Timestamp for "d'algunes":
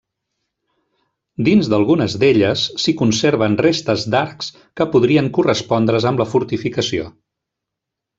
1.73-2.15